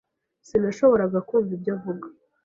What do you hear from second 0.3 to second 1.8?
Sinashoboraga kumva ibyo